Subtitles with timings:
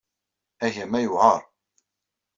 [0.67, 1.41] Agama yewɛeṛ